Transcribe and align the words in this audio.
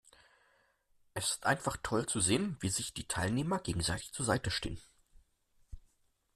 Es 1.13 1.29
ist 1.33 1.45
einfach 1.45 1.77
toll 1.83 2.07
zu 2.07 2.21
sehen, 2.21 2.57
wie 2.59 2.69
sich 2.69 2.91
die 2.95 3.07
Teilnehmer 3.07 3.59
gegenseitig 3.59 4.11
zur 4.13 4.25
Seite 4.25 4.49
stehen. 4.49 4.81